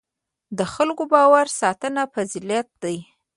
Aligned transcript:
د 0.57 0.59
خلکو 0.73 1.03
باور 1.13 1.47
ساتنه 1.59 2.01
فضیلت 2.13 2.67
دی. 2.83 2.97